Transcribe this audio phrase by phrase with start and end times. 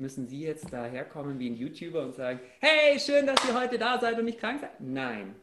[0.00, 4.00] müssen Sie jetzt daherkommen wie ein YouTuber und sagen, hey, schön, dass ihr heute da
[4.00, 4.70] seid und nicht krank seid?
[4.80, 5.34] Nein,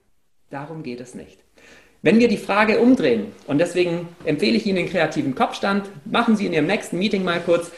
[0.49, 1.39] darum geht es nicht.
[2.01, 6.45] Wenn wir die Frage umdrehen, und deswegen empfehle ich Ihnen den kreativen Kopfstand, machen Sie
[6.45, 7.71] in Ihrem nächsten Meeting mal kurz,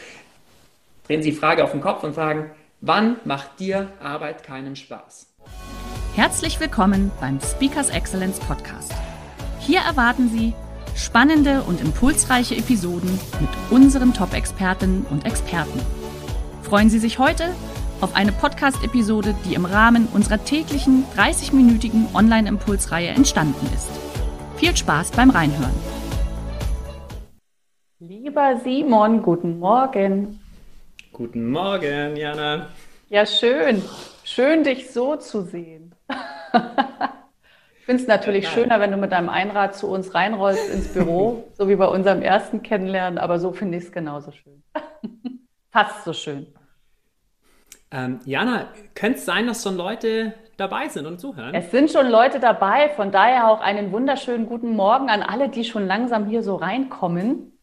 [1.07, 2.51] drehen Sie die Frage auf den Kopf und fragen,
[2.81, 5.27] wann macht dir Arbeit keinen Spaß?
[6.15, 8.93] Herzlich willkommen beim Speakers Excellence Podcast.
[9.59, 10.53] Hier erwarten Sie
[10.95, 15.98] spannende und impulsreiche Episoden mit unseren Top-Expertinnen und Experten.
[16.63, 17.45] Freuen Sie sich heute
[18.01, 23.89] auf eine Podcast-Episode, die im Rahmen unserer täglichen 30-minütigen Online-Impulsreihe entstanden ist.
[24.57, 25.73] Viel Spaß beim Reinhören.
[27.99, 30.39] Lieber Simon, guten Morgen.
[31.11, 32.67] Guten Morgen, Jana.
[33.09, 33.81] Ja, schön.
[34.23, 35.95] Schön, dich so zu sehen.
[36.09, 40.93] ich finde es natürlich ja, schöner, wenn du mit deinem Einrad zu uns reinrollst ins
[40.93, 44.63] Büro, so wie bei unserem ersten Kennenlernen, aber so finde ich es genauso schön.
[45.71, 46.47] Fast so schön.
[47.91, 51.53] Ähm, Jana, könnte es sein, dass schon Leute dabei sind und zuhören?
[51.55, 55.63] Es sind schon Leute dabei, von daher auch einen wunderschönen guten Morgen an alle, die
[55.63, 57.53] schon langsam hier so reinkommen.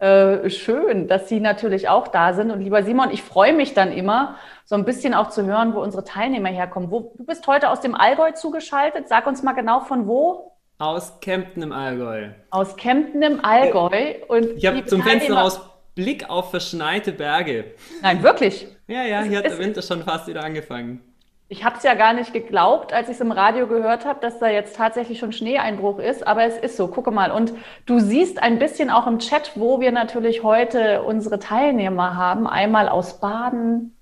[0.00, 2.50] Äh, schön, dass Sie natürlich auch da sind.
[2.52, 5.80] Und lieber Simon, ich freue mich dann immer, so ein bisschen auch zu hören, wo
[5.80, 6.90] unsere Teilnehmer herkommen.
[6.90, 9.08] Wo, du bist heute aus dem Allgäu zugeschaltet.
[9.08, 10.52] Sag uns mal genau von wo.
[10.78, 12.28] Aus Kempten im Allgäu.
[12.50, 14.14] Aus Kempten im Allgäu.
[14.28, 15.60] Und ich habe zum Fenster raus
[15.98, 17.72] Blick auf verschneite Berge.
[18.02, 18.68] Nein, wirklich?
[18.86, 21.00] Ja, ja, hier hat der Winter schon fast wieder angefangen.
[21.48, 24.38] Ich habe es ja gar nicht geglaubt, als ich es im Radio gehört habe, dass
[24.38, 26.86] da jetzt tatsächlich schon Schneeeinbruch ist, aber es ist so.
[26.86, 27.32] Gucke mal.
[27.32, 27.52] Und
[27.86, 32.46] du siehst ein bisschen auch im Chat, wo wir natürlich heute unsere Teilnehmer haben.
[32.46, 33.96] Einmal aus Baden.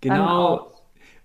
[0.00, 0.71] Genau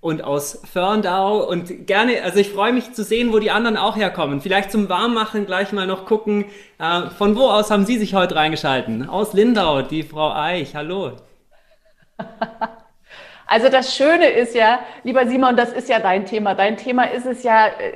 [0.08, 3.98] und aus Förndau und gerne, also ich freue mich zu sehen, wo die anderen auch
[3.98, 4.40] herkommen.
[4.40, 6.46] Vielleicht zum Warmmachen gleich mal noch gucken,
[6.80, 9.10] äh, von wo aus haben Sie sich heute reingeschalten?
[9.10, 11.12] Aus Lindau, die Frau Eich, hallo.
[13.50, 16.54] Also das Schöne ist ja, lieber Simon, das ist ja dein Thema.
[16.54, 17.94] Dein Thema ist es ja, äh,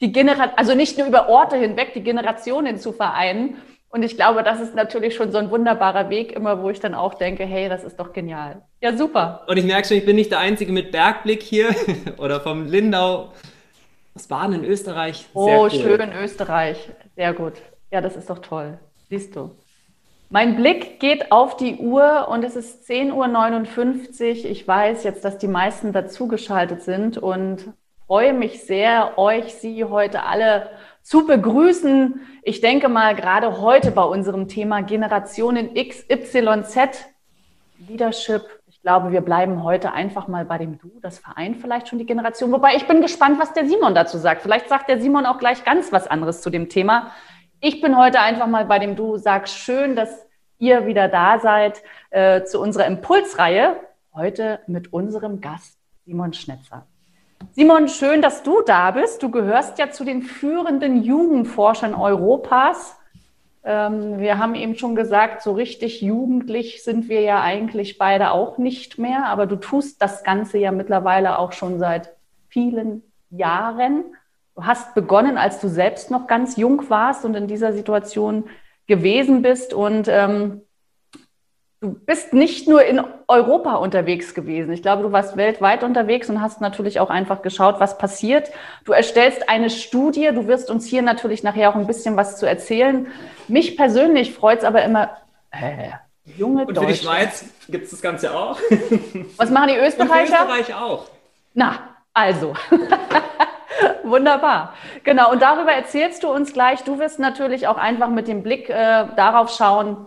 [0.00, 4.42] die Generation, also nicht nur über Orte hinweg, die Generationen zu vereinen, und ich glaube,
[4.42, 7.68] das ist natürlich schon so ein wunderbarer Weg immer, wo ich dann auch denke, hey,
[7.68, 8.62] das ist doch genial.
[8.82, 9.44] Ja, super.
[9.46, 11.74] Und ich merke schon, ich bin nicht der Einzige mit Bergblick hier
[12.18, 13.32] oder vom Lindau.
[14.14, 15.26] aus Baden in Österreich.
[15.32, 15.70] Sehr oh, cool.
[15.70, 16.90] schön Österreich.
[17.16, 17.54] Sehr gut.
[17.90, 18.78] Ja, das ist doch toll.
[19.08, 19.52] Siehst du.
[20.28, 24.50] Mein Blick geht auf die Uhr und es ist 10.59 Uhr.
[24.50, 27.72] Ich weiß jetzt, dass die meisten dazugeschaltet sind und
[28.06, 30.68] freue mich sehr, euch, Sie heute alle
[31.08, 32.20] zu begrüßen.
[32.42, 37.08] Ich denke mal, gerade heute bei unserem Thema Generationen X, Y, Z,
[37.88, 38.42] Leadership.
[38.66, 41.00] Ich glaube, wir bleiben heute einfach mal bei dem Du.
[41.00, 42.52] Das vereint vielleicht schon die Generation.
[42.52, 44.42] Wobei ich bin gespannt, was der Simon dazu sagt.
[44.42, 47.10] Vielleicht sagt der Simon auch gleich ganz was anderes zu dem Thema.
[47.60, 49.16] Ich bin heute einfach mal bei dem Du.
[49.16, 50.26] Sag schön, dass
[50.58, 53.80] ihr wieder da seid äh, zu unserer Impulsreihe.
[54.12, 56.86] Heute mit unserem Gast Simon Schnetzer.
[57.52, 59.22] Simon, schön, dass du da bist.
[59.22, 62.96] Du gehörst ja zu den führenden Jugendforschern Europas.
[63.64, 68.58] Ähm, wir haben eben schon gesagt, so richtig jugendlich sind wir ja eigentlich beide auch
[68.58, 72.14] nicht mehr, aber du tust das Ganze ja mittlerweile auch schon seit
[72.48, 74.04] vielen Jahren.
[74.54, 78.44] Du hast begonnen, als du selbst noch ganz jung warst und in dieser Situation
[78.86, 80.62] gewesen bist und ähm,
[81.80, 84.72] Du bist nicht nur in Europa unterwegs gewesen.
[84.72, 88.50] Ich glaube, du warst weltweit unterwegs und hast natürlich auch einfach geschaut, was passiert.
[88.84, 90.30] Du erstellst eine Studie.
[90.34, 93.06] Du wirst uns hier natürlich nachher auch ein bisschen was zu erzählen.
[93.46, 95.18] Mich persönlich freut es aber immer,
[95.52, 95.90] äh,
[96.24, 98.58] junge Und für die Schweiz gibt es das Ganze auch.
[99.36, 100.42] Was machen die Österreicher?
[100.42, 101.04] Und Österreich auch.
[101.54, 101.78] Na,
[102.12, 102.54] also.
[104.02, 104.74] Wunderbar.
[105.04, 105.30] Genau.
[105.30, 106.82] Und darüber erzählst du uns gleich.
[106.82, 110.06] Du wirst natürlich auch einfach mit dem Blick äh, darauf schauen,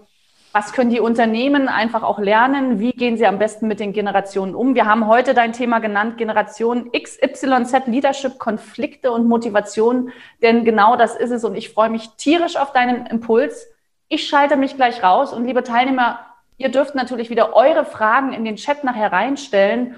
[0.53, 2.79] was können die Unternehmen einfach auch lernen?
[2.79, 4.75] Wie gehen sie am besten mit den Generationen um?
[4.75, 10.11] Wir haben heute dein Thema genannt, Generation XYZ, Leadership, Konflikte und Motivation.
[10.41, 13.67] Denn genau das ist es und ich freue mich tierisch auf deinen Impuls.
[14.09, 16.19] Ich schalte mich gleich raus und liebe Teilnehmer,
[16.57, 19.95] ihr dürft natürlich wieder eure Fragen in den Chat nachher reinstellen.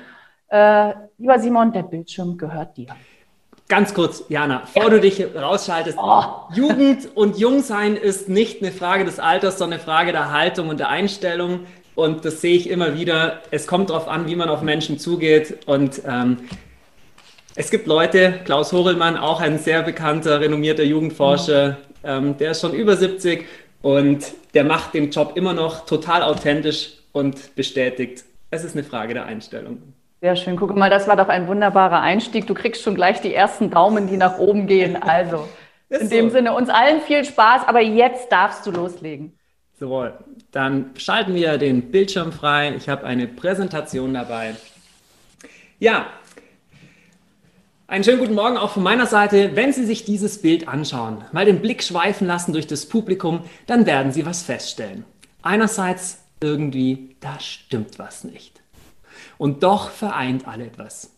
[0.49, 2.95] Äh, lieber Simon, der Bildschirm gehört dir.
[3.73, 4.89] Ganz kurz, Jana, bevor ja.
[4.91, 5.97] du dich rausschaltest.
[5.99, 6.21] Oh.
[6.53, 10.79] Jugend und Jungsein ist nicht eine Frage des Alters, sondern eine Frage der Haltung und
[10.79, 11.61] der Einstellung.
[11.95, 13.41] Und das sehe ich immer wieder.
[13.49, 15.65] Es kommt darauf an, wie man auf Menschen zugeht.
[15.65, 16.37] Und ähm,
[17.55, 22.73] es gibt Leute, Klaus Horelmann, auch ein sehr bekannter, renommierter Jugendforscher, ähm, der ist schon
[22.73, 23.43] über 70
[23.81, 28.23] und der macht den Job immer noch total authentisch und bestätigt.
[28.51, 29.81] Es ist eine Frage der Einstellung.
[30.23, 30.55] Sehr schön.
[30.55, 32.47] Guck mal, das war doch ein wunderbarer Einstieg.
[32.47, 34.95] Du kriegst schon gleich die ersten Daumen, die nach oben gehen.
[34.95, 35.49] Also,
[35.89, 39.37] in dem Sinne, uns allen viel Spaß, aber jetzt darfst du loslegen.
[39.77, 40.07] So,
[40.53, 42.73] dann schalten wir den Bildschirm frei.
[42.77, 44.55] Ich habe eine Präsentation dabei.
[45.79, 46.05] Ja,
[47.87, 49.57] einen schönen guten Morgen auch von meiner Seite.
[49.57, 53.85] Wenn Sie sich dieses Bild anschauen, mal den Blick schweifen lassen durch das Publikum, dann
[53.85, 55.03] werden Sie was feststellen.
[55.41, 58.62] Einerseits irgendwie, da stimmt was nicht.
[59.37, 61.11] Und doch vereint alle etwas.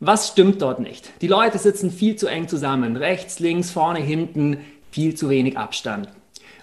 [0.00, 1.10] Was stimmt dort nicht?
[1.22, 4.58] Die Leute sitzen viel zu eng zusammen, rechts, links, vorne, hinten,
[4.90, 6.08] viel zu wenig Abstand.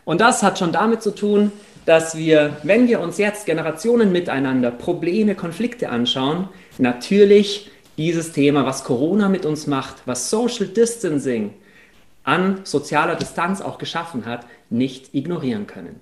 [0.05, 1.51] Und das hat schon damit zu tun,
[1.85, 8.83] dass wir, wenn wir uns jetzt Generationen miteinander Probleme, Konflikte anschauen, natürlich dieses Thema, was
[8.83, 11.53] Corona mit uns macht, was Social Distancing
[12.23, 15.99] an sozialer Distanz auch geschaffen hat, nicht ignorieren können.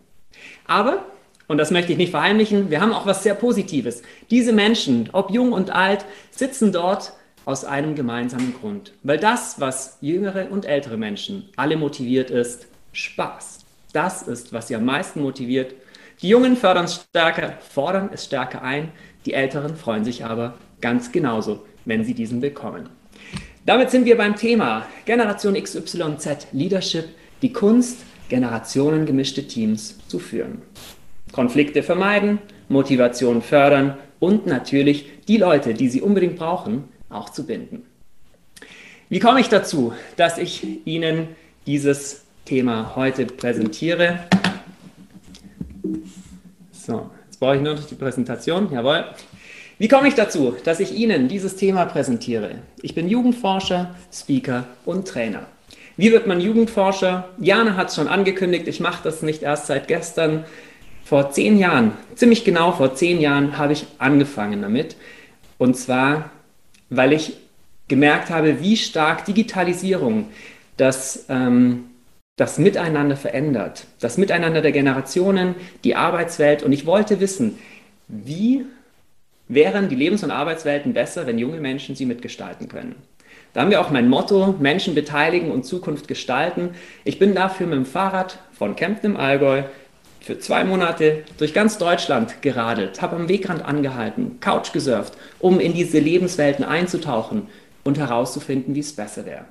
[0.67, 1.05] Aber,
[1.49, 4.03] und das möchte ich nicht verheimlichen, wir haben auch was sehr Positives.
[4.29, 7.13] Diese Menschen, ob jung und alt, sitzen dort
[7.43, 8.93] aus einem gemeinsamen Grund.
[9.01, 13.59] Weil das, was jüngere und ältere Menschen alle motiviert ist, Spaß.
[13.93, 15.73] Das ist, was sie am meisten motiviert.
[16.21, 18.91] Die Jungen fördern stärker, fordern es stärker ein,
[19.25, 22.89] die Älteren freuen sich aber ganz genauso wenn Sie diesen bekommen.
[23.65, 27.05] Damit sind wir beim Thema Generation XYZ Leadership,
[27.41, 27.97] die Kunst,
[28.29, 30.61] generationengemischte Teams zu führen.
[31.39, 37.85] Konflikte vermeiden, Motivation fördern und natürlich die Leute, die Sie unbedingt brauchen, auch zu binden.
[39.07, 41.29] Wie komme ich dazu, dass ich Ihnen
[41.65, 44.19] dieses Thema heute präsentiere?
[46.73, 48.69] So, jetzt brauche ich nur noch die Präsentation.
[48.73, 49.05] Jawohl.
[49.77, 52.55] Wie komme ich dazu, dass ich Ihnen dieses Thema präsentiere?
[52.81, 55.47] Ich bin Jugendforscher, Speaker und Trainer.
[55.95, 57.29] Wie wird man Jugendforscher?
[57.39, 60.43] Jana hat es schon angekündigt, ich mache das nicht erst seit gestern.
[61.03, 64.95] Vor zehn Jahren, ziemlich genau vor zehn Jahren, habe ich angefangen damit.
[65.57, 66.29] Und zwar,
[66.89, 67.37] weil ich
[67.87, 70.29] gemerkt habe, wie stark Digitalisierung
[70.77, 71.85] das, ähm,
[72.37, 73.85] das Miteinander verändert.
[73.99, 76.63] Das Miteinander der Generationen, die Arbeitswelt.
[76.63, 77.57] Und ich wollte wissen,
[78.07, 78.65] wie
[79.49, 82.95] wären die Lebens- und Arbeitswelten besser, wenn junge Menschen sie mitgestalten können.
[83.53, 86.75] Da haben wir auch mein Motto, Menschen beteiligen und Zukunft gestalten.
[87.03, 89.63] Ich bin dafür mit dem Fahrrad von Kempten im Allgäu
[90.29, 95.73] für zwei Monate durch ganz Deutschland geradelt, habe am Wegrand angehalten, Couch gesurft, um in
[95.73, 97.47] diese Lebenswelten einzutauchen
[97.83, 99.45] und herauszufinden, wie es besser wäre.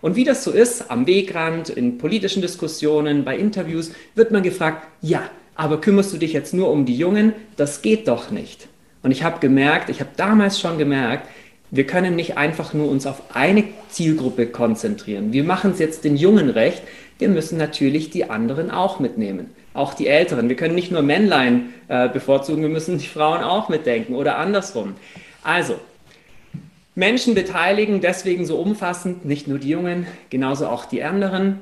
[0.00, 4.88] Und wie das so ist, am Wegrand, in politischen Diskussionen, bei Interviews, wird man gefragt,
[5.02, 5.22] ja,
[5.54, 7.32] aber kümmerst du dich jetzt nur um die Jungen?
[7.56, 8.66] Das geht doch nicht.
[9.04, 11.28] Und ich habe gemerkt, ich habe damals schon gemerkt,
[11.70, 15.32] wir können nicht einfach nur uns auf eine Zielgruppe konzentrieren.
[15.32, 16.82] Wir machen es jetzt den Jungen recht.
[17.20, 19.50] Wir müssen natürlich die anderen auch mitnehmen.
[19.78, 20.48] Auch die Älteren.
[20.48, 24.94] Wir können nicht nur Männlein äh, bevorzugen, wir müssen die Frauen auch mitdenken oder andersrum.
[25.42, 25.78] Also,
[26.94, 31.60] Menschen beteiligen, deswegen so umfassend, nicht nur die Jungen, genauso auch die anderen.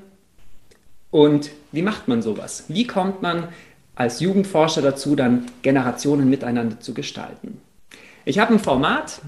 [1.11, 2.65] Und wie macht man sowas?
[2.69, 3.49] Wie kommt man
[3.97, 7.61] als Jugendforscher dazu, dann Generationen miteinander zu gestalten.
[8.25, 9.21] Ich habe ein Format,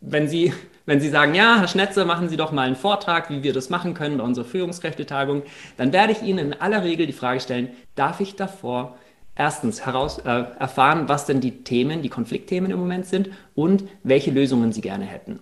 [0.00, 0.52] wenn Sie,
[0.86, 3.70] wenn Sie sagen, ja, Herr Schnetzer, machen Sie doch mal einen Vortrag, wie wir das
[3.70, 5.42] machen können bei unserer Führungskräftetagung,
[5.76, 8.96] dann werde ich Ihnen in aller Regel die Frage stellen, darf ich davor
[9.36, 14.30] erstens heraus, äh, erfahren, was denn die Themen, die Konfliktthemen im Moment sind und welche
[14.30, 15.40] Lösungen Sie gerne hätten.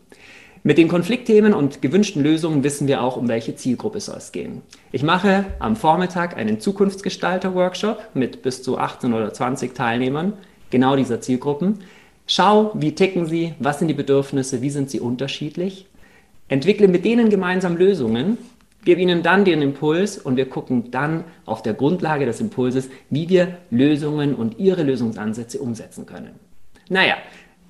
[0.64, 4.62] Mit den Konfliktthemen und gewünschten Lösungen wissen wir auch, um welche Zielgruppe soll es gehen.
[4.92, 10.34] Ich mache am Vormittag einen Zukunftsgestalter-Workshop mit bis zu 18 oder 20 Teilnehmern
[10.70, 11.80] genau dieser Zielgruppen.
[12.26, 15.86] Schau, wie ticken sie, was sind die Bedürfnisse, wie sind sie unterschiedlich.
[16.48, 18.38] Entwickle mit denen gemeinsam Lösungen,
[18.84, 23.28] gebe ihnen dann den Impuls und wir gucken dann auf der Grundlage des Impulses, wie
[23.28, 26.34] wir Lösungen und ihre Lösungsansätze umsetzen können.
[26.88, 27.16] Naja,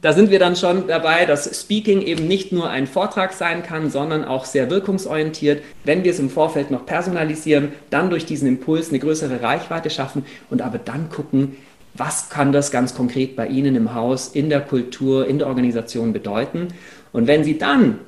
[0.01, 3.89] da sind wir dann schon dabei, dass Speaking eben nicht nur ein Vortrag sein kann,
[3.89, 5.63] sondern auch sehr wirkungsorientiert.
[5.85, 10.25] Wenn wir es im Vorfeld noch personalisieren, dann durch diesen Impuls eine größere Reichweite schaffen
[10.51, 11.57] und aber dann gucken,
[11.95, 16.13] was kann das ganz konkret bei Ihnen im Haus, in der Kultur, in der Organisation
[16.13, 16.69] bedeuten.
[17.13, 17.99] Und wenn Sie dann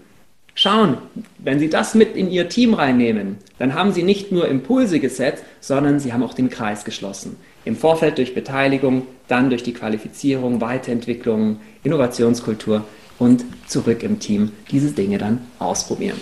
[0.54, 0.98] schauen,
[1.38, 5.44] wenn Sie das mit in Ihr Team reinnehmen, dann haben Sie nicht nur Impulse gesetzt,
[5.60, 7.36] sondern Sie haben auch den Kreis geschlossen.
[7.64, 12.84] Im Vorfeld durch Beteiligung, dann durch die Qualifizierung, Weiterentwicklung, Innovationskultur
[13.18, 16.20] und zurück im Team diese Dinge dann ausprobieren.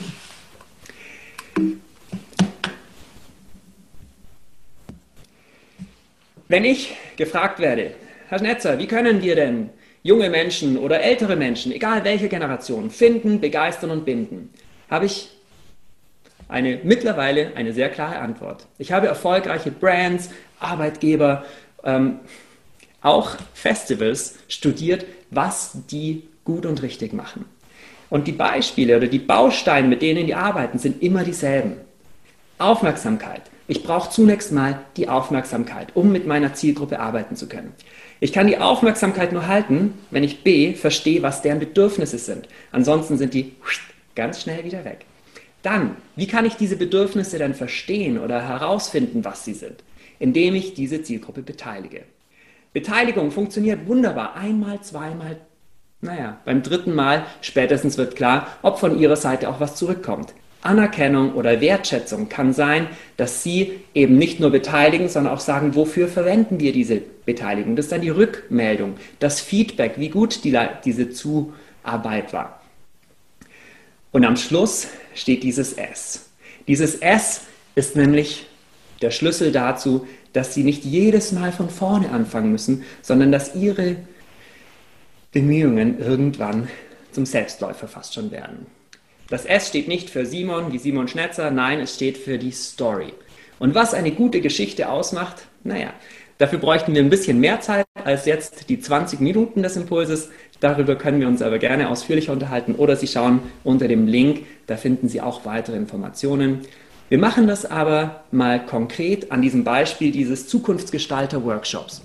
[6.49, 7.93] Wenn ich gefragt werde,
[8.29, 9.71] Herr Schnetzer, wie können wir denn
[10.03, 14.51] junge Menschen oder ältere Menschen, egal welche Generation, finden, begeistern und binden,
[14.91, 15.31] habe ich
[16.49, 18.67] eine mittlerweile eine sehr klare Antwort.
[18.79, 21.45] Ich habe erfolgreiche Brands, Arbeitgeber,
[21.85, 22.21] ähm,
[23.01, 27.47] auch Festivals studiert, was die gut und richtig machen.
[28.11, 31.77] Und die Beispiele oder die Bausteine, mit denen die arbeiten, sind immer dieselben.
[32.59, 33.43] Aufmerksamkeit.
[33.69, 37.73] Ich brauche zunächst mal die Aufmerksamkeit, um mit meiner Zielgruppe arbeiten zu können.
[38.21, 42.49] Ich kann die Aufmerksamkeit nur halten, wenn ich B verstehe, was deren Bedürfnisse sind.
[42.71, 43.53] Ansonsten sind die
[44.15, 45.07] ganz schnell wieder weg.
[45.63, 49.85] Dann, wie kann ich diese Bedürfnisse dann verstehen oder herausfinden, was sie sind?
[50.19, 52.03] Indem ich diese Zielgruppe beteilige.
[52.73, 54.35] Beteiligung funktioniert wunderbar.
[54.35, 55.37] Einmal, zweimal,
[56.01, 60.35] naja, beim dritten Mal spätestens wird klar, ob von Ihrer Seite auch was zurückkommt.
[60.63, 66.09] Anerkennung oder Wertschätzung kann sein, dass Sie eben nicht nur beteiligen, sondern auch sagen, wofür
[66.09, 67.77] verwenden wir diese Beteiligung.
[67.77, 72.63] Das ist dann die Rückmeldung, das Feedback, wie gut die, diese Zuarbeit war.
[74.13, 76.31] Und am Schluss steht dieses S.
[76.69, 77.43] Dieses S
[77.75, 78.47] ist nämlich
[79.01, 83.97] der Schlüssel dazu, dass sie nicht jedes Mal von vorne anfangen müssen, sondern dass ihre
[85.33, 86.69] Bemühungen irgendwann
[87.11, 88.67] zum Selbstläufer fast schon werden.
[89.33, 93.15] Das S steht nicht für Simon wie Simon Schnetzer, nein, es steht für die Story.
[93.59, 95.95] Und was eine gute Geschichte ausmacht, naja,
[96.37, 100.29] dafür bräuchten wir ein bisschen mehr Zeit als jetzt die 20 Minuten des Impulses.
[100.61, 104.77] Darüber können wir uns aber gerne ausführlicher unterhalten oder Sie schauen unter dem Link, da
[104.77, 106.67] finden Sie auch weitere Informationen.
[107.09, 112.03] Wir machen das aber mal konkret an diesem Beispiel dieses Zukunftsgestalter-Workshops.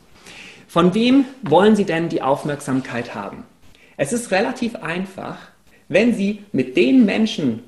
[0.69, 3.43] Von wem wollen Sie denn die Aufmerksamkeit haben?
[3.97, 5.39] Es ist relativ einfach,
[5.89, 7.63] wenn Sie mit den Menschen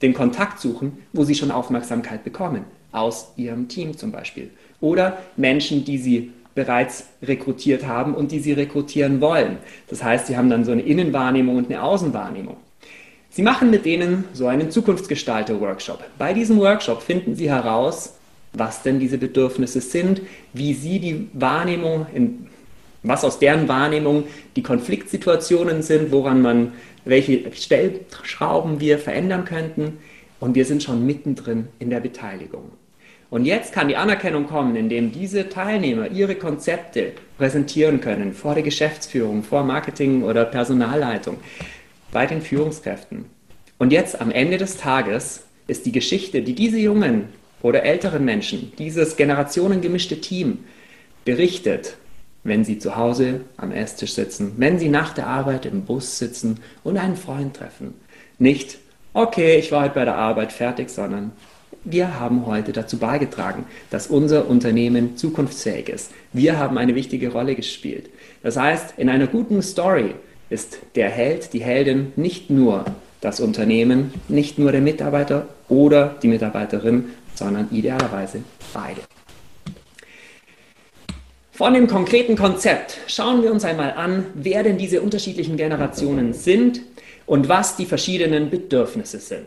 [0.00, 4.50] den Kontakt suchen, wo Sie schon Aufmerksamkeit bekommen, aus Ihrem Team zum Beispiel.
[4.80, 9.58] Oder Menschen, die Sie bereits rekrutiert haben und die Sie rekrutieren wollen.
[9.88, 12.56] Das heißt, Sie haben dann so eine Innenwahrnehmung und eine Außenwahrnehmung.
[13.30, 16.04] Sie machen mit denen so einen Zukunftsgestalter-Workshop.
[16.18, 18.14] Bei diesem Workshop finden Sie heraus,
[18.52, 20.20] was denn diese Bedürfnisse sind,
[20.52, 22.46] wie Sie die Wahrnehmung, in,
[23.02, 26.72] was aus deren Wahrnehmung die Konfliktsituationen sind, woran man,
[27.04, 29.98] welche Stellschrauben wir verändern könnten.
[30.40, 32.72] Und wir sind schon mittendrin in der Beteiligung.
[33.30, 38.62] Und jetzt kann die Anerkennung kommen, indem diese Teilnehmer ihre Konzepte präsentieren können vor der
[38.62, 41.38] Geschäftsführung, vor Marketing oder Personalleitung
[42.10, 43.24] bei den Führungskräften.
[43.78, 47.28] Und jetzt am Ende des Tages ist die Geschichte, die diese jungen
[47.62, 50.58] oder älteren Menschen, dieses generationengemischte Team
[51.24, 51.96] berichtet,
[52.44, 56.60] wenn sie zu Hause am Esstisch sitzen, wenn sie nach der Arbeit im Bus sitzen
[56.82, 57.94] und einen Freund treffen.
[58.38, 58.78] Nicht,
[59.12, 61.32] okay, ich war heute bei der Arbeit fertig, sondern
[61.84, 66.12] wir haben heute dazu beigetragen, dass unser Unternehmen zukunftsfähig ist.
[66.32, 68.08] Wir haben eine wichtige Rolle gespielt.
[68.42, 70.14] Das heißt, in einer guten Story
[70.48, 72.84] ist der Held, die Heldin nicht nur
[73.20, 78.42] das Unternehmen, nicht nur der Mitarbeiter oder die Mitarbeiterin, sondern idealerweise
[78.74, 79.00] beide.
[81.62, 86.80] Von dem konkreten Konzept schauen wir uns einmal an, wer denn diese unterschiedlichen Generationen sind
[87.24, 89.46] und was die verschiedenen Bedürfnisse sind.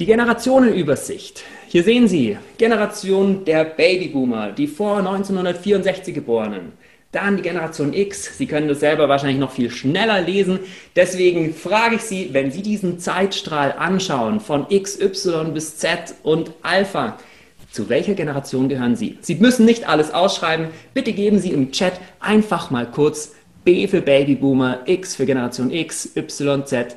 [0.00, 1.44] Die Generationenübersicht.
[1.68, 6.72] Hier sehen Sie Generation der Babyboomer, die vor 1964 geborenen.
[7.12, 8.36] Dann die Generation X.
[8.36, 10.58] Sie können das selber wahrscheinlich noch viel schneller lesen.
[10.96, 16.50] Deswegen frage ich Sie, wenn Sie diesen Zeitstrahl anschauen von X, Y bis Z und
[16.62, 17.16] Alpha,
[17.78, 19.18] zu welcher Generation gehören Sie?
[19.20, 20.66] Sie müssen nicht alles ausschreiben.
[20.94, 26.10] Bitte geben Sie im Chat einfach mal kurz B für Babyboomer, X für Generation X,
[26.16, 26.96] Y, Z.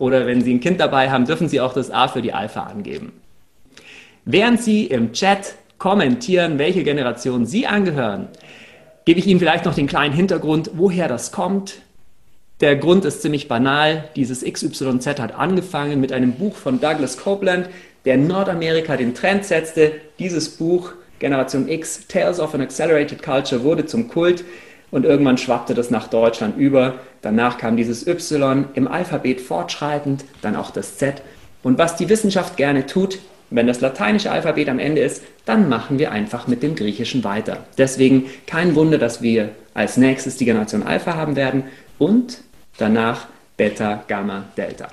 [0.00, 2.64] Oder wenn Sie ein Kind dabei haben, dürfen Sie auch das A für die Alpha
[2.64, 3.12] angeben.
[4.24, 8.26] Während Sie im Chat kommentieren, welche Generation Sie angehören,
[9.04, 11.76] gebe ich Ihnen vielleicht noch den kleinen Hintergrund, woher das kommt.
[12.60, 14.08] Der Grund ist ziemlich banal.
[14.16, 17.68] Dieses XYZ hat angefangen mit einem Buch von Douglas Copeland,
[18.04, 19.92] der in Nordamerika den Trend setzte.
[20.18, 24.44] Dieses Buch, Generation X, Tales of an Accelerated Culture, wurde zum Kult
[24.90, 26.94] und irgendwann schwappte das nach Deutschland über.
[27.22, 31.22] Danach kam dieses Y im Alphabet fortschreitend, dann auch das Z.
[31.62, 33.18] Und was die Wissenschaft gerne tut,
[33.50, 37.64] wenn das lateinische Alphabet am Ende ist, dann machen wir einfach mit dem Griechischen weiter.
[37.78, 41.64] Deswegen kein Wunder, dass wir als nächstes die Generation Alpha haben werden
[41.98, 42.38] und
[42.78, 44.88] danach Beta, Gamma, Delta.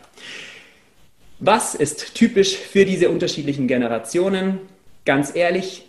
[1.43, 4.59] Was ist typisch für diese unterschiedlichen Generationen?
[5.05, 5.87] Ganz ehrlich,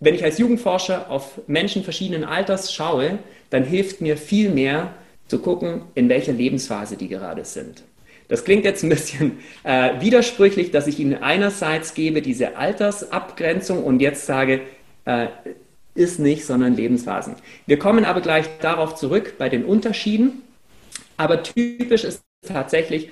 [0.00, 3.18] wenn ich als Jugendforscher auf Menschen verschiedenen Alters schaue,
[3.50, 4.94] dann hilft mir viel mehr
[5.26, 7.82] zu gucken, in welcher Lebensphase die gerade sind.
[8.28, 14.00] Das klingt jetzt ein bisschen äh, widersprüchlich, dass ich Ihnen einerseits gebe diese Altersabgrenzung und
[14.00, 14.62] jetzt sage,
[15.04, 15.26] äh,
[15.94, 17.34] ist nicht, sondern Lebensphasen.
[17.66, 20.44] Wir kommen aber gleich darauf zurück bei den Unterschieden.
[21.18, 23.10] Aber typisch ist tatsächlich,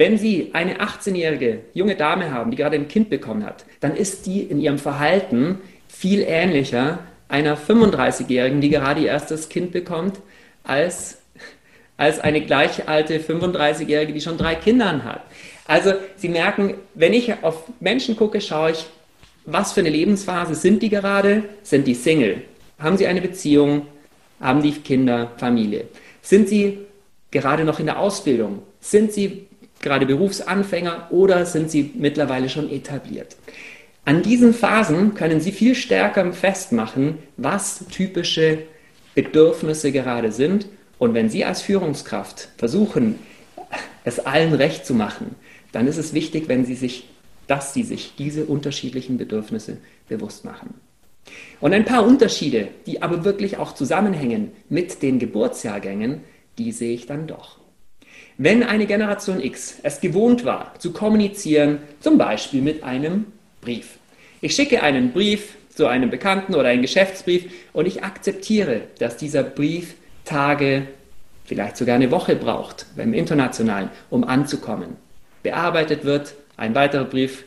[0.00, 4.24] wenn Sie eine 18-jährige junge Dame haben, die gerade ein Kind bekommen hat, dann ist
[4.24, 10.20] die in ihrem Verhalten viel ähnlicher einer 35-jährigen, die gerade ihr erstes Kind bekommt,
[10.64, 11.18] als,
[11.98, 15.20] als eine gleich alte 35-jährige, die schon drei Kinder hat.
[15.66, 18.86] Also Sie merken, wenn ich auf Menschen gucke, schaue ich,
[19.44, 21.44] was für eine Lebensphase sind die gerade?
[21.62, 22.40] Sind die Single?
[22.78, 23.86] Haben sie eine Beziehung?
[24.40, 25.88] Haben die Kinder, Familie?
[26.22, 26.86] Sind sie
[27.30, 28.62] gerade noch in der Ausbildung?
[28.80, 29.49] Sind sie
[29.80, 33.36] gerade Berufsanfänger oder sind sie mittlerweile schon etabliert?
[34.04, 38.58] An diesen Phasen können Sie viel stärker festmachen, was typische
[39.14, 40.66] Bedürfnisse gerade sind.
[40.98, 43.18] Und wenn Sie als Führungskraft versuchen,
[44.04, 45.34] es allen recht zu machen,
[45.72, 47.04] dann ist es wichtig, wenn Sie sich
[47.50, 50.74] dass sie sich diese unterschiedlichen Bedürfnisse bewusst machen.
[51.60, 56.20] Und ein paar Unterschiede, die aber wirklich auch zusammenhängen mit den Geburtsjahrgängen,
[56.58, 57.58] die sehe ich dann doch.
[58.42, 63.26] Wenn eine Generation X es gewohnt war, zu kommunizieren, zum Beispiel mit einem
[63.60, 63.98] Brief.
[64.40, 69.42] Ich schicke einen Brief zu einem Bekannten oder einen Geschäftsbrief und ich akzeptiere, dass dieser
[69.42, 69.94] Brief
[70.24, 70.86] Tage,
[71.44, 74.96] vielleicht sogar eine Woche braucht, beim Internationalen, um anzukommen.
[75.42, 77.44] Bearbeitet wird, ein weiterer Brief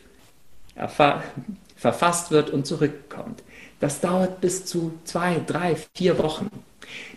[1.76, 3.42] verfasst wird und zurückkommt.
[3.80, 6.48] Das dauert bis zu zwei, drei, vier Wochen.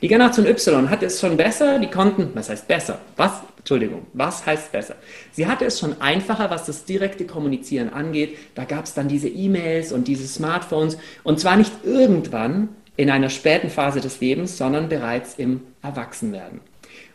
[0.02, 3.00] Die Generation Y hatte es schon besser, die konnten, was heißt besser?
[3.16, 4.96] Was, Entschuldigung, was heißt besser?
[5.32, 8.38] Sie hatte es schon einfacher, was das direkte Kommunizieren angeht.
[8.56, 13.30] Da gab es dann diese E-Mails und diese Smartphones und zwar nicht irgendwann in einer
[13.30, 16.62] späten Phase des Lebens, sondern bereits im Erwachsenwerden.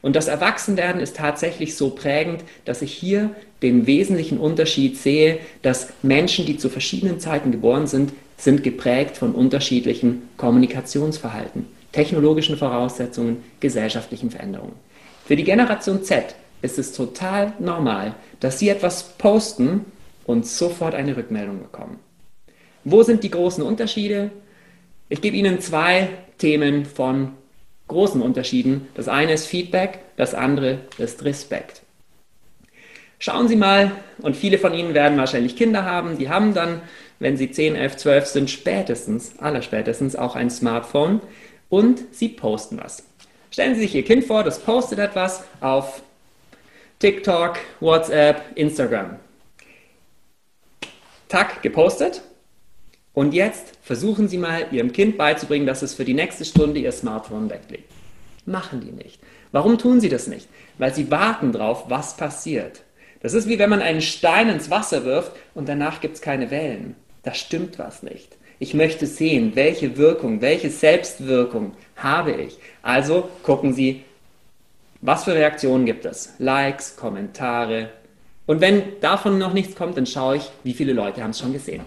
[0.00, 3.30] Und das Erwachsenwerden ist tatsächlich so prägend, dass ich hier
[3.62, 9.32] den wesentlichen Unterschied sehe, dass Menschen, die zu verschiedenen Zeiten geboren sind, sind geprägt von
[9.32, 14.74] unterschiedlichen Kommunikationsverhalten, technologischen Voraussetzungen, gesellschaftlichen Veränderungen.
[15.24, 19.84] Für die Generation Z ist es total normal, dass sie etwas posten
[20.24, 21.98] und sofort eine Rückmeldung bekommen.
[22.84, 24.30] Wo sind die großen Unterschiede?
[25.08, 27.32] Ich gebe Ihnen zwei Themen von
[27.88, 28.88] großen Unterschieden.
[28.94, 31.82] Das eine ist Feedback, das andere ist Respekt.
[33.18, 36.80] Schauen Sie mal, und viele von Ihnen werden wahrscheinlich Kinder haben, die haben dann,
[37.20, 41.20] wenn sie 10, 11, 12 sind, spätestens, allerspätestens auch ein Smartphone
[41.72, 43.02] und sie posten was.
[43.50, 46.02] Stellen Sie sich Ihr Kind vor, das postet etwas auf
[46.98, 49.16] TikTok, WhatsApp, Instagram.
[51.28, 52.20] Tag gepostet.
[53.14, 56.92] Und jetzt versuchen Sie mal Ihrem Kind beizubringen, dass es für die nächste Stunde Ihr
[56.92, 57.90] Smartphone weglegt.
[58.44, 59.18] Machen die nicht.
[59.50, 60.48] Warum tun sie das nicht?
[60.76, 62.82] Weil sie warten drauf, was passiert.
[63.20, 66.50] Das ist wie wenn man einen Stein ins Wasser wirft und danach gibt es keine
[66.50, 66.96] Wellen.
[67.22, 68.36] Da stimmt was nicht.
[68.62, 72.58] Ich möchte sehen, welche Wirkung, welche Selbstwirkung habe ich.
[72.80, 74.04] Also gucken Sie,
[75.00, 76.34] was für Reaktionen gibt es?
[76.38, 77.88] Likes, Kommentare.
[78.46, 81.52] Und wenn davon noch nichts kommt, dann schaue ich, wie viele Leute haben es schon
[81.52, 81.82] gesehen.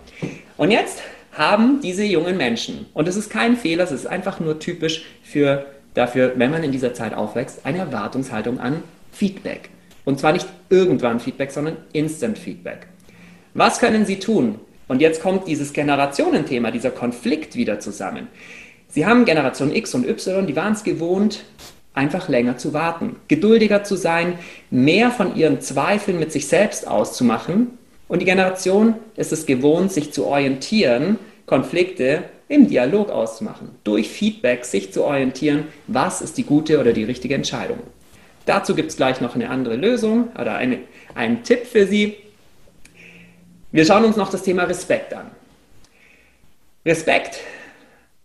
[0.58, 4.60] Und jetzt haben diese jungen Menschen, und das ist kein Fehler, es ist einfach nur
[4.60, 8.84] typisch für, dafür, wenn man in dieser Zeit aufwächst, eine Erwartungshaltung an
[9.14, 9.70] Feedback.
[10.04, 12.88] Und zwar nicht irgendwann Feedback, sondern Instant Feedback.
[13.54, 14.60] Was können Sie tun?
[14.88, 18.28] Und jetzt kommt dieses Generationenthema, dieser Konflikt wieder zusammen.
[18.88, 21.43] Sie haben Generation X und Y, die waren es gewohnt,
[21.93, 24.38] einfach länger zu warten, geduldiger zu sein,
[24.69, 30.13] mehr von ihren Zweifeln mit sich selbst auszumachen und die Generation ist es gewohnt, sich
[30.13, 36.80] zu orientieren, Konflikte im Dialog auszumachen, durch Feedback sich zu orientieren, was ist die gute
[36.80, 37.80] oder die richtige Entscheidung.
[38.45, 40.80] Dazu gibt es gleich noch eine andere Lösung oder eine,
[41.15, 42.15] einen Tipp für Sie.
[43.76, 45.30] Wir schauen uns noch das Thema Respekt an.
[46.86, 47.42] Respekt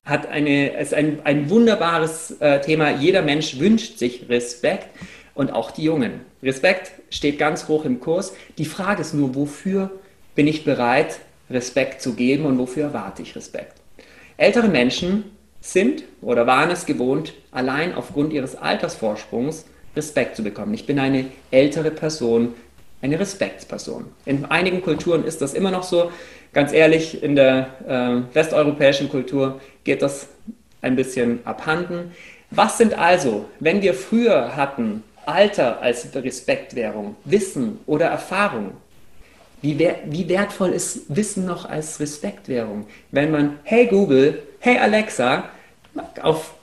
[0.05, 2.93] hat eine, ist ein, ein wunderbares äh, Thema.
[2.93, 4.87] Jeder Mensch wünscht sich Respekt
[5.35, 6.21] und auch die Jungen.
[6.41, 8.33] Respekt steht ganz hoch im Kurs.
[8.59, 9.91] Die Frage ist nur, wofür
[10.37, 11.19] bin ich bereit,
[11.51, 13.73] Respekt zu geben und wofür erwarte ich Respekt?
[14.37, 19.65] Ältere Menschen sind oder waren es gewohnt, allein aufgrund ihres Altersvorsprungs
[19.97, 20.75] Respekt zu bekommen.
[20.75, 22.55] Ich bin eine ältere Person,
[23.03, 24.07] eine Respektsperson.
[24.25, 26.11] In einigen Kulturen ist das immer noch so.
[26.53, 30.29] Ganz ehrlich, in der äh, westeuropäischen Kultur geht das
[30.83, 32.13] ein bisschen abhanden.
[32.51, 38.73] Was sind also, wenn wir früher hatten, Alter als Respektwährung, Wissen oder Erfahrung.
[39.63, 42.87] Wie, wie, wertvoll ist Wissen noch als Respektwährung?
[43.11, 45.51] Wenn man, hey Google, hey Alexa,
[46.23, 46.55] auf,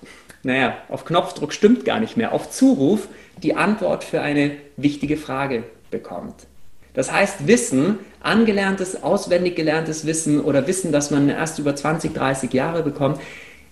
[0.41, 3.08] naja, auf Knopfdruck stimmt gar nicht mehr, auf Zuruf
[3.43, 6.47] die Antwort für eine wichtige Frage bekommt.
[6.93, 12.52] Das heißt, Wissen, angelerntes, auswendig gelerntes Wissen oder Wissen, das man erst über 20, 30
[12.54, 13.21] Jahre bekommt,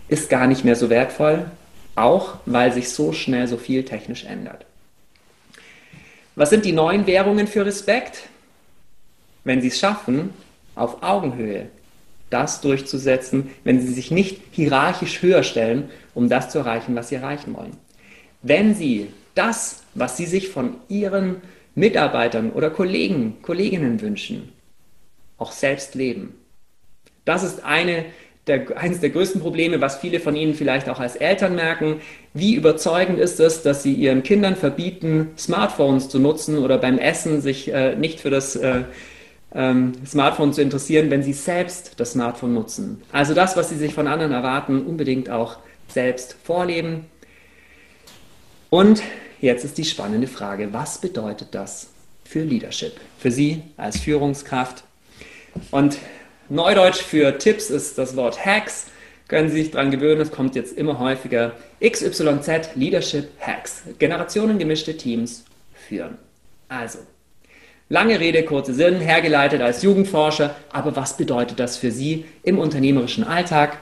[0.07, 1.45] ist gar nicht mehr so wertvoll,
[1.95, 4.65] auch weil sich so schnell so viel technisch ändert.
[6.35, 8.29] Was sind die neuen Währungen für Respekt?
[9.43, 10.31] Wenn Sie es schaffen,
[10.75, 11.67] auf Augenhöhe
[12.29, 17.15] das durchzusetzen, wenn Sie sich nicht hierarchisch höher stellen, um das zu erreichen, was Sie
[17.15, 17.77] erreichen wollen.
[18.41, 21.41] Wenn Sie das, was Sie sich von Ihren
[21.75, 24.53] Mitarbeitern oder Kollegen, Kolleginnen wünschen,
[25.37, 26.35] auch selbst leben.
[27.25, 28.05] Das ist eine
[28.47, 32.01] der, eines der größten Probleme, was viele von Ihnen vielleicht auch als Eltern merken.
[32.33, 37.41] Wie überzeugend ist es, dass Sie Ihren Kindern verbieten, Smartphones zu nutzen oder beim Essen
[37.41, 38.83] sich äh, nicht für das äh,
[39.53, 43.01] ähm, Smartphone zu interessieren, wenn Sie selbst das Smartphone nutzen.
[43.11, 45.57] Also das, was Sie sich von anderen erwarten, unbedingt auch
[45.87, 47.05] selbst vorleben.
[48.69, 49.01] Und
[49.45, 51.87] jetzt ist die spannende Frage, was bedeutet das
[52.25, 54.83] für Leadership, für Sie als Führungskraft?
[55.71, 55.97] Und
[56.49, 58.87] Neudeutsch für Tipps ist das Wort Hacks.
[59.27, 61.53] Können Sie sich daran gewöhnen, es kommt jetzt immer häufiger.
[61.79, 63.83] XYZ Leadership Hacks.
[63.97, 66.17] Generationengemischte Teams führen.
[66.67, 66.99] Also,
[67.89, 70.55] lange Rede, kurzer Sinn, hergeleitet als Jugendforscher.
[70.71, 73.77] Aber was bedeutet das für Sie im unternehmerischen Alltag?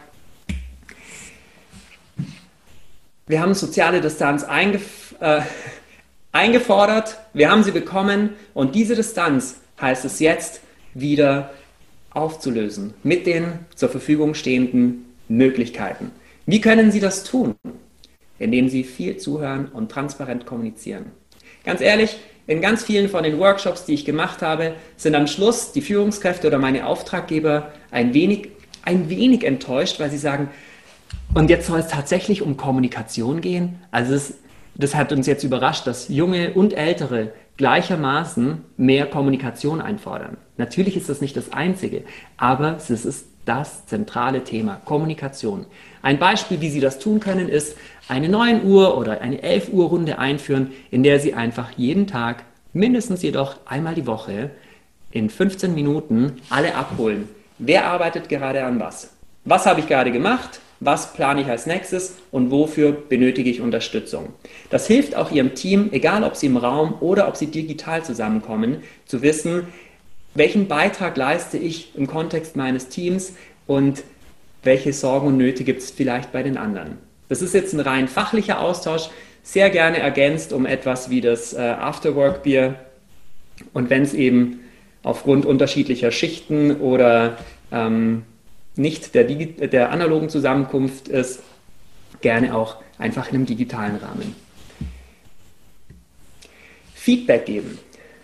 [3.26, 5.42] Wir haben soziale Distanz eingef äh,
[6.34, 10.62] eingefordert, wir haben sie bekommen und diese Distanz heißt es jetzt
[10.94, 11.52] wieder
[12.10, 16.12] aufzulösen mit den zur Verfügung stehenden Möglichkeiten.
[16.46, 17.56] Wie können Sie das tun?
[18.40, 21.06] Indem Sie viel zuhören und transparent kommunizieren.
[21.64, 25.72] Ganz ehrlich, in ganz vielen von den Workshops, die ich gemacht habe, sind am Schluss
[25.72, 28.50] die Führungskräfte oder meine Auftraggeber ein wenig,
[28.84, 30.50] ein wenig enttäuscht, weil sie sagen,
[31.34, 33.80] und jetzt soll es tatsächlich um Kommunikation gehen.
[33.92, 34.36] Also es,
[34.76, 40.38] das hat uns jetzt überrascht, dass junge und ältere gleichermaßen mehr Kommunikation einfordern.
[40.58, 42.04] Natürlich ist das nicht das Einzige,
[42.38, 45.66] aber es ist das zentrale Thema, Kommunikation.
[46.02, 49.88] Ein Beispiel, wie Sie das tun können, ist eine 9 Uhr oder eine 11 Uhr
[49.88, 54.52] Runde einführen, in der Sie einfach jeden Tag, mindestens jedoch einmal die Woche,
[55.12, 57.28] in 15 Minuten alle abholen.
[57.60, 59.12] Wer arbeitet gerade an was?
[59.46, 60.60] Was habe ich gerade gemacht?
[60.86, 64.34] Was plane ich als nächstes und wofür benötige ich Unterstützung.
[64.70, 68.84] Das hilft auch Ihrem Team, egal ob Sie im Raum oder ob Sie digital zusammenkommen,
[69.06, 69.68] zu wissen,
[70.36, 73.34] welchen Beitrag leiste ich im Kontext meines Teams
[73.68, 74.04] und
[74.64, 76.98] welche Sorgen und Nöte gibt es vielleicht bei den anderen.
[77.30, 79.10] Das ist jetzt ein rein fachlicher Austausch,
[79.44, 82.76] sehr gerne ergänzt um etwas wie das äh, Afterwork-Bier.
[83.74, 84.62] Und wenn es eben
[85.04, 87.38] aufgrund unterschiedlicher Schichten oder
[87.72, 88.24] ähm,
[88.76, 91.42] nicht der, der analogen Zusammenkunft ist,
[92.22, 94.36] gerne auch einfach in einem digitalen Rahmen.
[96.94, 97.80] Feedback geben.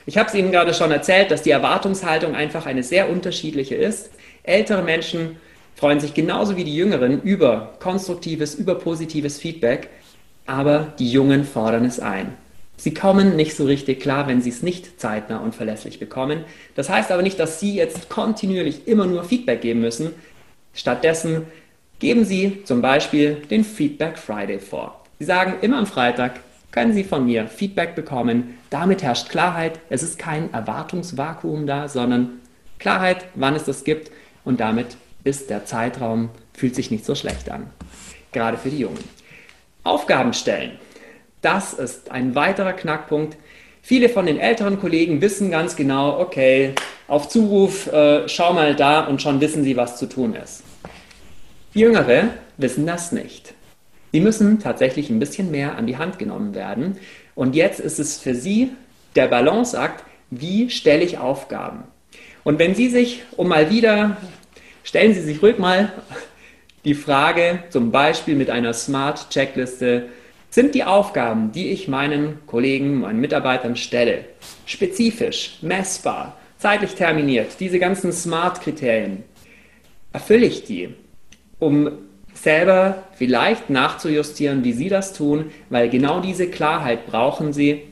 [0.05, 4.09] Ich habe es Ihnen gerade schon erzählt, dass die Erwartungshaltung einfach eine sehr unterschiedliche ist.
[4.43, 5.35] Ältere Menschen
[5.75, 9.89] freuen sich genauso wie die Jüngeren über konstruktives, über positives Feedback,
[10.45, 12.33] aber die Jungen fordern es ein.
[12.75, 16.45] Sie kommen nicht so richtig klar, wenn Sie es nicht zeitnah und verlässlich bekommen.
[16.75, 20.13] Das heißt aber nicht, dass Sie jetzt kontinuierlich immer nur Feedback geben müssen,
[20.73, 21.45] Stattdessen
[21.99, 25.03] geben Sie zum Beispiel den Feedback Friday vor.
[25.19, 26.39] Sie sagen, immer am Freitag
[26.71, 28.57] können Sie von mir Feedback bekommen.
[28.69, 29.79] Damit herrscht Klarheit.
[29.89, 32.39] Es ist kein Erwartungsvakuum da, sondern
[32.77, 34.11] Klarheit, wann es das gibt.
[34.45, 37.67] Und damit ist der Zeitraum, fühlt sich nicht so schlecht an.
[38.31, 39.03] Gerade für die Jungen.
[39.83, 40.77] Aufgaben stellen.
[41.41, 43.37] Das ist ein weiterer Knackpunkt.
[43.89, 46.75] Viele von den älteren Kollegen wissen ganz genau, okay,
[47.07, 50.61] auf Zuruf, äh, schau mal da und schon wissen sie, was zu tun ist.
[51.73, 52.25] Jüngere
[52.57, 53.55] wissen das nicht.
[54.11, 56.99] Sie müssen tatsächlich ein bisschen mehr an die Hand genommen werden.
[57.33, 58.69] Und jetzt ist es für Sie
[59.15, 61.85] der Balanceakt, wie stelle ich Aufgaben?
[62.43, 64.17] Und wenn Sie sich, um mal wieder,
[64.83, 65.91] stellen Sie sich ruhig mal
[66.85, 70.09] die Frage, zum Beispiel mit einer Smart-Checkliste,
[70.49, 74.25] sind die Aufgaben, die ich meinen Kollegen, meinen Mitarbeitern stelle,
[74.65, 79.23] spezifisch, messbar, zeitlich terminiert, diese ganzen Smart-Kriterien,
[80.11, 80.89] erfülle ich die,
[81.59, 81.91] um
[82.33, 87.83] selber vielleicht nachzujustieren, wie Sie das tun, weil genau diese Klarheit brauchen Sie,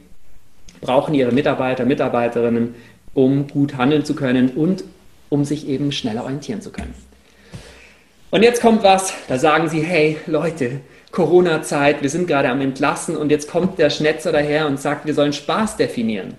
[0.81, 2.75] brauchen Ihre Mitarbeiter, Mitarbeiterinnen,
[3.13, 4.83] um gut handeln zu können und
[5.29, 6.93] um sich eben schneller orientieren zu können.
[8.29, 10.81] Und jetzt kommt was, da sagen Sie, hey Leute,
[11.17, 15.15] Corona-Zeit, wir sind gerade am Entlassen und jetzt kommt der Schnetzer daher und sagt, wir
[15.15, 16.35] sollen Spaß definieren.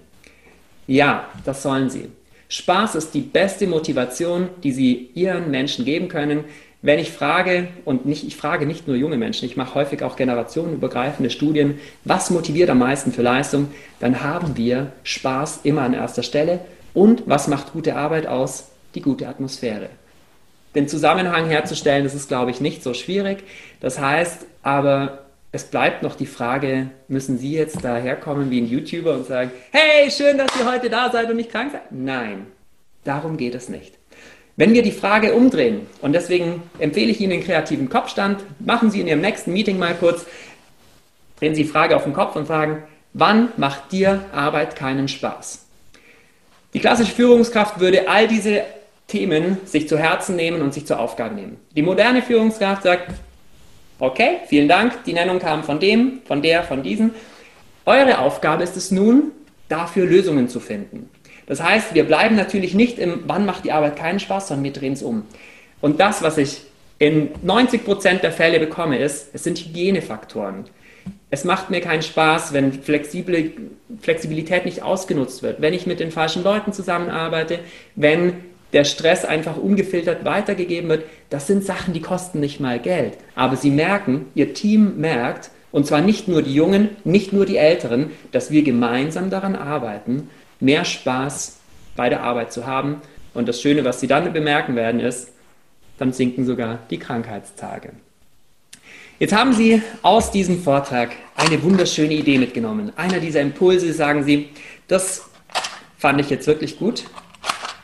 [0.87, 2.07] Ja, das sollen Sie.
[2.49, 6.45] Spaß ist die beste Motivation, die Sie Ihren Menschen geben können.
[6.81, 10.15] Wenn ich frage, und nicht, ich frage nicht nur junge Menschen, ich mache häufig auch
[10.15, 16.23] generationenübergreifende Studien, was motiviert am meisten für Leistung, dann haben wir Spaß immer an erster
[16.23, 16.61] Stelle.
[16.95, 18.69] Und was macht gute Arbeit aus?
[18.95, 19.89] Die gute Atmosphäre.
[20.75, 23.45] Den Zusammenhang herzustellen, das ist, glaube ich, nicht so schwierig.
[23.81, 29.15] Das heißt aber, es bleibt noch die Frage, müssen Sie jetzt daherkommen wie ein YouTuber
[29.15, 31.91] und sagen, hey, schön, dass Sie heute da seid und nicht krank seid?
[31.91, 32.47] Nein,
[33.05, 33.95] darum geht es nicht.
[34.57, 39.01] Wenn wir die Frage umdrehen, und deswegen empfehle ich Ihnen den kreativen Kopfstand, machen Sie
[39.01, 40.27] in Ihrem nächsten Meeting mal kurz,
[41.39, 42.83] drehen Sie die Frage auf den Kopf und fragen,
[43.15, 45.65] wann macht dir Arbeit keinen Spaß?
[46.75, 48.65] Die klassische Führungskraft würde all diese
[49.09, 51.59] Themen sich zu Herzen nehmen und sich zur Aufgabe nehmen.
[51.75, 53.11] Die moderne Führungskraft sagt,
[54.01, 55.05] Okay, vielen Dank.
[55.05, 57.15] Die Nennung kam von dem, von der, von diesen.
[57.85, 59.33] Eure Aufgabe ist es nun,
[59.69, 61.11] dafür Lösungen zu finden.
[61.47, 64.73] Das heißt, wir bleiben natürlich nicht im, wann macht die Arbeit keinen Spaß, sondern wir
[64.73, 65.25] drehen es um.
[65.81, 66.63] Und das, was ich
[67.01, 70.67] in 90 Prozent der Fälle bekomme, ist, es sind Hygienefaktoren.
[71.31, 73.51] Es macht mir keinen Spaß, wenn flexible,
[74.01, 77.61] Flexibilität nicht ausgenutzt wird, wenn ich mit den falschen Leuten zusammenarbeite,
[77.97, 78.35] wenn
[78.73, 83.15] der Stress einfach ungefiltert weitergegeben wird, das sind Sachen, die kosten nicht mal Geld.
[83.35, 87.57] Aber sie merken, ihr Team merkt, und zwar nicht nur die Jungen, nicht nur die
[87.57, 91.59] Älteren, dass wir gemeinsam daran arbeiten, mehr Spaß
[91.97, 93.03] bei der Arbeit zu haben.
[93.35, 95.33] Und das Schöne, was sie dann bemerken werden, ist,
[95.99, 97.93] dann sinken sogar die Krankheitstage.
[99.19, 102.93] Jetzt haben Sie aus diesem Vortrag eine wunderschöne Idee mitgenommen.
[102.97, 104.51] Einer dieser Impulse, sagen Sie,
[104.87, 105.29] das
[105.99, 107.05] fand ich jetzt wirklich gut.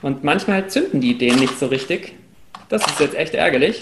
[0.04, 2.12] Und manchmal zünden die Ideen nicht so richtig.
[2.68, 3.80] Das ist jetzt echt ärgerlich.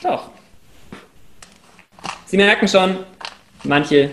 [0.00, 0.30] Doch.
[2.24, 2.98] Sie merken schon,
[3.64, 4.10] manche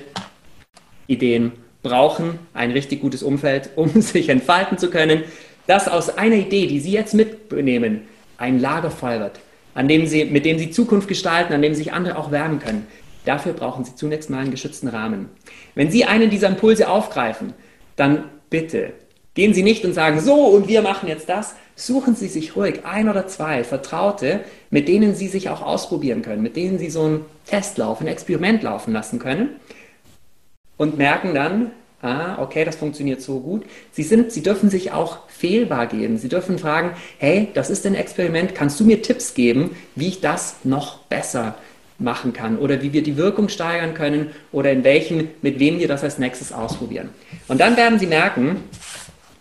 [1.05, 1.51] Ideen
[1.83, 5.25] brauchen ein richtig gutes Umfeld, um sich entfalten zu können.
[5.67, 8.07] Dass aus einer Idee, die Sie jetzt mitnehmen,
[8.39, 9.39] ein Lagerfeuer wird,
[9.75, 12.87] an dem Sie, mit dem Sie Zukunft gestalten, an dem sich andere auch wärmen können.
[13.25, 15.29] Dafür brauchen Sie zunächst mal einen geschützten Rahmen.
[15.75, 17.53] Wenn Sie einen dieser Impulse aufgreifen,
[17.95, 18.91] dann bitte
[19.35, 21.55] Gehen Sie nicht und sagen, so und wir machen jetzt das.
[21.75, 24.39] Suchen Sie sich ruhig ein oder zwei Vertraute,
[24.71, 28.63] mit denen Sie sich auch ausprobieren können, mit denen Sie so einen Testlauf, ein Experiment
[28.63, 29.49] laufen lassen können
[30.77, 31.71] und merken dann,
[32.01, 33.65] ah, okay, das funktioniert so gut.
[33.91, 36.17] Sie, sind, Sie dürfen sich auch fehlbar geben.
[36.17, 40.21] Sie dürfen fragen, hey, das ist ein Experiment, kannst du mir Tipps geben, wie ich
[40.21, 41.55] das noch besser
[41.97, 45.87] machen kann oder wie wir die Wirkung steigern können oder in welchen, mit wem wir
[45.87, 47.09] das als nächstes ausprobieren.
[47.47, 48.63] Und dann werden Sie merken,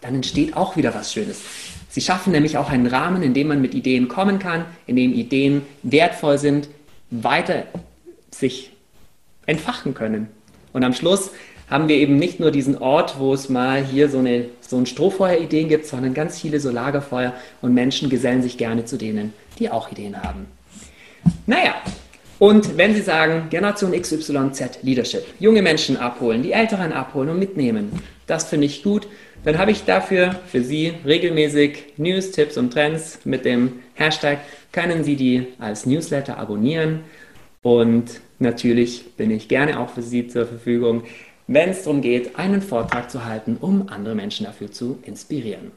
[0.04, 1.40] dann entsteht auch wieder was Schönes.
[1.88, 5.14] Sie schaffen nämlich auch einen Rahmen, in dem man mit Ideen kommen kann, in dem
[5.14, 6.68] Ideen wertvoll sind,
[7.10, 7.64] weiter
[8.30, 8.72] sich
[9.46, 10.28] entfachen können.
[10.72, 11.30] Und am Schluss
[11.70, 14.84] haben wir eben nicht nur diesen Ort, wo es mal hier so, eine, so ein
[14.84, 19.70] Strohfeuer-Ideen gibt, sondern ganz viele so Lagerfeuer und Menschen gesellen sich gerne zu denen, die
[19.70, 20.46] auch Ideen haben.
[21.46, 21.76] Naja,
[22.38, 28.02] und wenn Sie sagen, Generation XYZ Leadership, junge Menschen abholen, die Älteren abholen und mitnehmen,
[28.26, 29.06] das finde ich gut
[29.44, 34.38] dann habe ich dafür für Sie regelmäßig News, Tipps und Trends mit dem Hashtag.
[34.72, 37.00] Können Sie die als Newsletter abonnieren?
[37.62, 41.04] Und natürlich bin ich gerne auch für Sie zur Verfügung,
[41.46, 45.72] wenn es darum geht, einen Vortrag zu halten, um andere Menschen dafür zu inspirieren.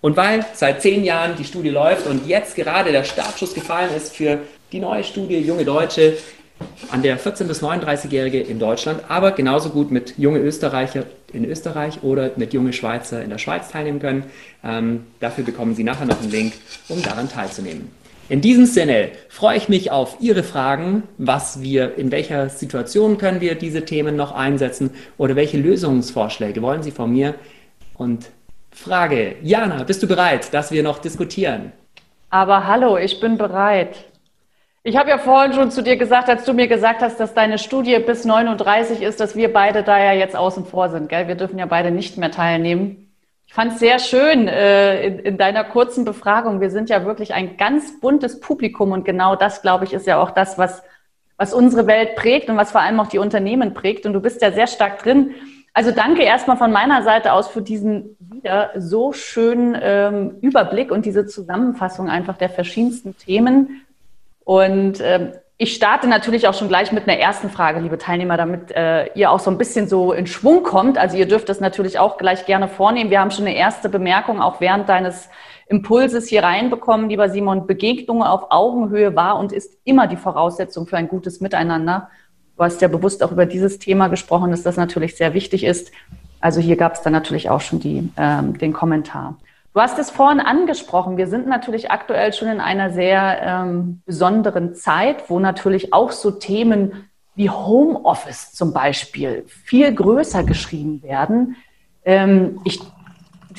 [0.00, 4.14] Und weil seit zehn Jahren die Studie läuft und jetzt gerade der Startschuss gefallen ist
[4.14, 4.40] für
[4.72, 6.16] die neue Studie Junge Deutsche,
[6.90, 12.02] an der 14- bis 39-Jährige in Deutschland, aber genauso gut mit junge Österreicher in Österreich
[12.02, 14.24] oder mit junge Schweizer in der Schweiz teilnehmen können.
[14.64, 16.54] Ähm, dafür bekommen Sie nachher noch einen Link,
[16.88, 17.90] um daran teilzunehmen.
[18.28, 23.40] In diesem Sinne freue ich mich auf Ihre Fragen, was wir, in welcher Situation können
[23.40, 27.36] wir diese Themen noch einsetzen oder welche Lösungsvorschläge wollen Sie von mir?
[27.94, 28.26] Und
[28.72, 31.72] Frage, Jana, bist du bereit, dass wir noch diskutieren?
[32.30, 33.96] Aber hallo, ich bin bereit.
[34.88, 37.58] Ich habe ja vorhin schon zu dir gesagt, als du mir gesagt hast, dass deine
[37.58, 41.08] Studie bis 39 ist, dass wir beide da ja jetzt außen vor sind.
[41.08, 41.26] Gell?
[41.26, 43.12] Wir dürfen ja beide nicht mehr teilnehmen.
[43.48, 46.60] Ich fand es sehr schön äh, in, in, deiner kurzen Befragung.
[46.60, 50.22] Wir sind ja wirklich ein ganz buntes Publikum und genau das, glaube ich, ist ja
[50.22, 50.84] auch das, was,
[51.36, 54.06] was unsere Welt prägt und was vor allem auch die Unternehmen prägt.
[54.06, 55.34] Und du bist ja sehr stark drin.
[55.74, 61.06] Also danke erstmal von meiner Seite aus für diesen wieder so schönen ähm, Überblick und
[61.06, 63.82] diese Zusammenfassung einfach der verschiedensten Themen
[64.46, 68.70] und ähm, ich starte natürlich auch schon gleich mit einer ersten Frage, liebe Teilnehmer, damit
[68.70, 70.98] äh, ihr auch so ein bisschen so in Schwung kommt.
[70.98, 73.10] Also ihr dürft das natürlich auch gleich gerne vornehmen.
[73.10, 75.30] Wir haben schon eine erste Bemerkung auch während deines
[75.66, 77.66] Impulses hier reinbekommen, lieber Simon.
[77.66, 82.08] Begegnung auf Augenhöhe war und ist immer die Voraussetzung für ein gutes Miteinander.
[82.56, 85.90] Du hast ja bewusst auch über dieses Thema gesprochen, dass das natürlich sehr wichtig ist.
[86.38, 89.38] Also hier gab es dann natürlich auch schon die, ähm, den Kommentar.
[89.76, 91.18] Du hast es vorhin angesprochen.
[91.18, 96.30] Wir sind natürlich aktuell schon in einer sehr ähm, besonderen Zeit, wo natürlich auch so
[96.30, 101.56] Themen wie Homeoffice zum Beispiel viel größer geschrieben werden.
[102.06, 102.80] Ähm, ich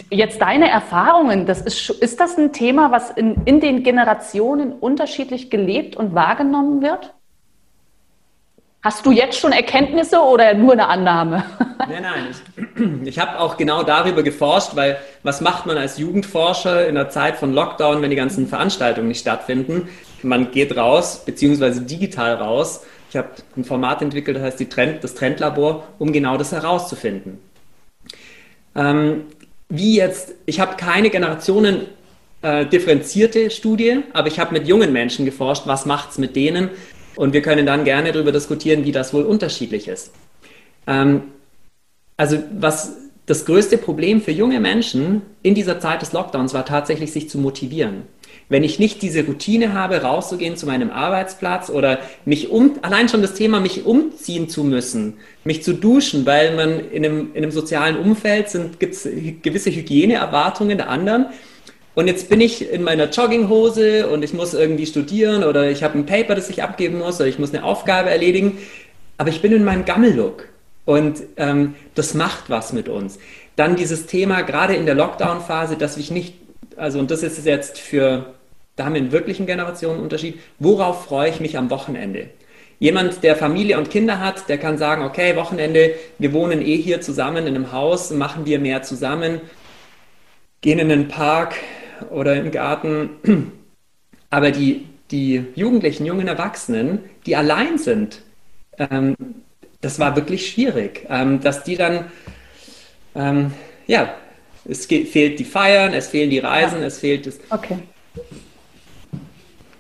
[0.10, 5.52] jetzt deine Erfahrungen, das ist, ist das ein Thema, was in, in den Generationen unterschiedlich
[5.52, 7.14] gelebt und wahrgenommen wird?
[8.88, 11.44] Hast du jetzt schon Erkenntnisse oder nur eine Annahme?
[11.90, 12.28] Nein, nein.
[13.04, 17.10] Ich, ich habe auch genau darüber geforscht, weil was macht man als Jugendforscher in der
[17.10, 19.90] Zeit von Lockdown, wenn die ganzen Veranstaltungen nicht stattfinden?
[20.24, 22.86] Man geht raus, beziehungsweise digital raus.
[23.10, 27.40] Ich habe ein Format entwickelt, das heißt Trend, das Trendlabor, um genau das herauszufinden.
[28.74, 29.26] Ähm,
[29.68, 31.88] wie jetzt, ich habe keine Generationen
[32.42, 36.70] äh, differenzierte Studie, aber ich habe mit jungen Menschen geforscht, was macht es mit denen,
[37.18, 40.12] und wir können dann gerne darüber diskutieren, wie das wohl unterschiedlich ist.
[40.86, 41.24] Ähm,
[42.16, 47.12] also was das größte Problem für junge Menschen in dieser Zeit des Lockdowns war tatsächlich,
[47.12, 48.04] sich zu motivieren.
[48.50, 53.22] Wenn ich nicht diese Routine habe, rauszugehen zu meinem Arbeitsplatz oder mich um, allein schon
[53.22, 57.52] das Thema, mich umziehen zu müssen, mich zu duschen, weil man in einem, in einem
[57.52, 59.04] sozialen Umfeld sind, gibt es
[59.42, 61.26] gewisse Hygieneerwartungen der anderen.
[61.98, 65.98] Und jetzt bin ich in meiner Jogginghose und ich muss irgendwie studieren oder ich habe
[65.98, 68.60] ein Paper, das ich abgeben muss oder ich muss eine Aufgabe erledigen.
[69.18, 70.48] Aber ich bin in meinem Gammellook
[70.86, 73.18] und ähm, das macht was mit uns.
[73.56, 76.36] Dann dieses Thema, gerade in der Lockdown-Phase, dass ich nicht,
[76.76, 78.28] also und das ist jetzt für,
[78.76, 82.28] da haben wir einen wirklichen Generationenunterschied, worauf freue ich mich am Wochenende?
[82.78, 87.02] Jemand, der Familie und Kinder hat, der kann sagen, okay, Wochenende, wir wohnen eh hier
[87.02, 89.42] zusammen in einem Haus, machen wir mehr zusammen,
[90.62, 91.56] gehen in den Park,
[92.10, 93.52] oder im Garten.
[94.30, 98.22] Aber die, die Jugendlichen, jungen Erwachsenen, die allein sind,
[98.78, 99.16] ähm,
[99.82, 102.12] das war wirklich schwierig, ähm, dass die dann,
[103.16, 103.54] ähm,
[103.86, 104.14] ja,
[104.66, 106.88] es geht, fehlt die Feiern, es fehlen die Reisen, ja.
[106.88, 107.40] es fehlt das.
[107.50, 107.80] Okay.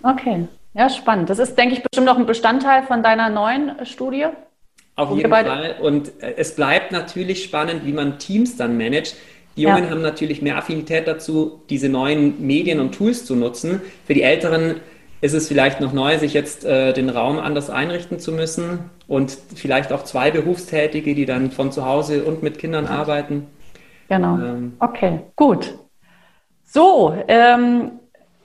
[0.03, 1.29] Okay, ja, spannend.
[1.29, 4.27] Das ist, denke ich, bestimmt noch ein Bestandteil von deiner neuen Studie.
[4.95, 5.75] Auf jeden Fall.
[5.81, 9.15] Und äh, es bleibt natürlich spannend, wie man Teams dann managt.
[9.57, 9.89] Die Jungen ja.
[9.89, 13.81] haben natürlich mehr Affinität dazu, diese neuen Medien und Tools zu nutzen.
[14.05, 14.75] Für die Älteren
[15.19, 19.35] ist es vielleicht noch neu, sich jetzt äh, den Raum anders einrichten zu müssen und
[19.55, 23.47] vielleicht auch zwei Berufstätige, die dann von zu Hause und mit Kindern arbeiten.
[24.09, 24.37] Genau.
[24.37, 24.73] Ähm.
[24.79, 25.73] Okay, gut.
[26.63, 27.93] So, ähm,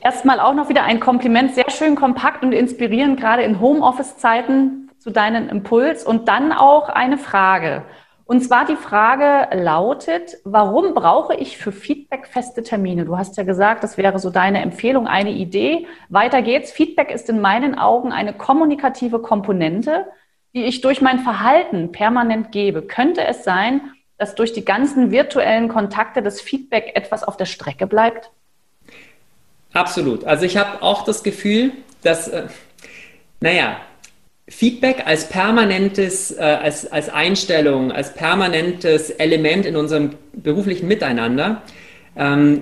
[0.01, 5.11] erstmal auch noch wieder ein Kompliment, sehr schön kompakt und inspirierend, gerade in Homeoffice-Zeiten zu
[5.11, 7.83] deinem Impuls und dann auch eine Frage.
[8.25, 13.05] Und zwar die Frage lautet, warum brauche ich für Feedback feste Termine?
[13.05, 15.87] Du hast ja gesagt, das wäre so deine Empfehlung, eine Idee.
[16.09, 16.71] Weiter geht's.
[16.73, 20.07] Feedback ist in meinen Augen eine kommunikative Komponente,
[20.55, 22.83] die ich durch mein Verhalten permanent gebe.
[22.83, 27.87] Könnte es sein, dass durch die ganzen virtuellen Kontakte das Feedback etwas auf der Strecke
[27.87, 28.31] bleibt?
[29.73, 30.25] Absolut.
[30.25, 32.47] Also ich habe auch das Gefühl, dass, äh,
[33.41, 33.79] naja,
[34.53, 41.63] Feedback als permanentes, äh, als, als Einstellung, als permanentes Element in unserem beruflichen Miteinander.
[42.17, 42.61] Ähm,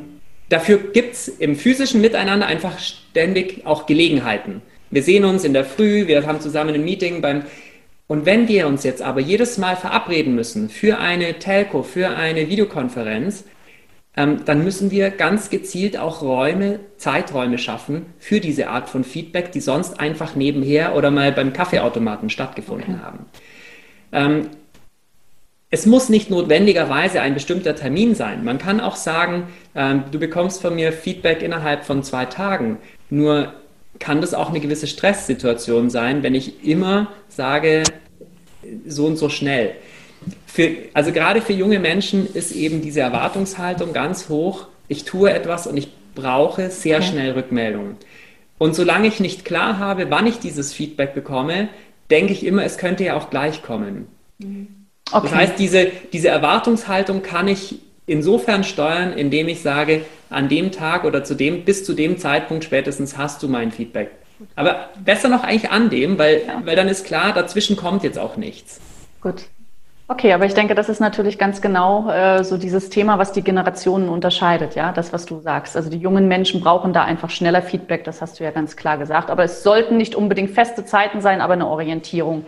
[0.49, 4.63] dafür gibt es im physischen Miteinander einfach ständig auch Gelegenheiten.
[4.91, 7.43] Wir sehen uns in der Früh, wir haben zusammen ein Meeting beim
[8.07, 12.49] und wenn wir uns jetzt aber jedes Mal verabreden müssen für eine Telco, für eine
[12.49, 13.45] Videokonferenz,
[14.17, 19.53] ähm, dann müssen wir ganz gezielt auch Räume, Zeiträume schaffen für diese Art von Feedback,
[19.53, 23.05] die sonst einfach nebenher oder mal beim Kaffeeautomaten stattgefunden okay.
[23.05, 23.27] haben.
[24.13, 24.49] Ähm,
[25.73, 28.45] es muss nicht notwendigerweise ein bestimmter Termin sein.
[28.45, 29.45] Man kann auch sagen,
[29.77, 32.79] ähm, du bekommst von mir Feedback innerhalb von zwei Tagen.
[33.09, 33.53] Nur
[34.01, 37.85] kann das auch eine gewisse Stresssituation sein, wenn ich immer sage,
[38.87, 39.77] so und so schnell
[40.47, 44.67] für, also gerade für junge Menschen ist eben diese Erwartungshaltung ganz hoch.
[44.89, 47.07] Ich tue etwas und ich brauche sehr okay.
[47.07, 47.97] schnell Rückmeldungen.
[48.59, 51.69] Und solange ich nicht klar habe, wann ich dieses Feedback bekomme,
[52.11, 54.09] denke ich immer, es könnte ja auch gleich kommen.
[54.39, 54.69] Mhm.
[55.11, 55.27] Okay.
[55.27, 61.05] Das heißt, diese, diese Erwartungshaltung kann ich insofern steuern, indem ich sage, an dem Tag
[61.05, 64.11] oder zu dem, bis zu dem Zeitpunkt spätestens hast du mein Feedback.
[64.57, 66.63] Aber besser noch eigentlich an dem, weil, ja.
[66.65, 68.81] weil dann ist klar, dazwischen kommt jetzt auch nichts.
[69.21, 69.45] Gut.
[70.11, 73.43] Okay, aber ich denke, das ist natürlich ganz genau äh, so dieses Thema, was die
[73.43, 75.77] Generationen unterscheidet, ja, das, was du sagst.
[75.77, 78.99] Also die jungen Menschen brauchen da einfach schneller Feedback, das hast du ja ganz klar
[78.99, 79.31] gesagt.
[79.31, 82.45] Aber es sollten nicht unbedingt feste Zeiten sein, aber eine Orientierung.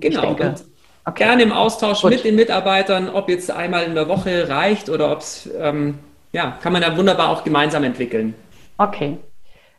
[0.00, 0.22] Genau.
[0.22, 0.56] Denke,
[1.04, 1.22] okay.
[1.22, 2.10] Gerne im Austausch Gut.
[2.10, 6.00] mit den Mitarbeitern, ob jetzt einmal in der Woche reicht oder ob es, ähm,
[6.32, 8.34] ja, kann man da wunderbar auch gemeinsam entwickeln.
[8.78, 9.18] Okay,